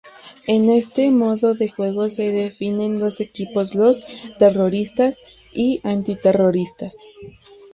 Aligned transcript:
En 0.47 0.71
este 0.71 1.11
modo 1.11 1.53
de 1.53 1.69
juego 1.69 2.09
se 2.09 2.31
definen 2.31 2.97
dos 2.99 3.19
equipos: 3.19 3.75
los 3.75 4.03
"Terroristas" 4.39 5.19
y 5.53 5.79
"Anti-Terroristas". 5.83 6.97